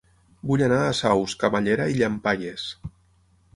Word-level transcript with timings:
Vull 0.51 0.63
anar 0.67 0.79
a 0.85 0.95
Saus, 1.03 1.35
Camallera 1.45 1.87
i 1.93 2.01
Llampaies 2.01 2.67